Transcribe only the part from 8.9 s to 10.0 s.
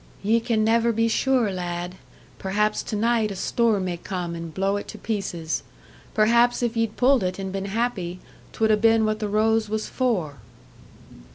what the rose was